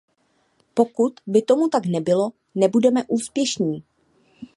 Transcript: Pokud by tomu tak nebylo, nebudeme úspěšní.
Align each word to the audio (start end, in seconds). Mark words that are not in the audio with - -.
Pokud 0.73 1.13
by 1.27 1.41
tomu 1.41 1.69
tak 1.69 1.85
nebylo, 1.85 2.31
nebudeme 2.55 3.03
úspěšní. 3.07 3.83